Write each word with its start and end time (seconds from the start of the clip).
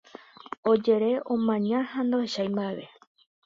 Ojere, 0.71 1.11
omaña 1.33 1.79
ha 1.91 1.99
ndohechái 2.05 2.49
mba'eve. 2.53 2.85